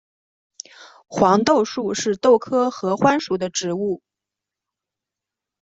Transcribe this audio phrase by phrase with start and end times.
[1.05, 4.01] 黄豆树是豆科合欢属的植物。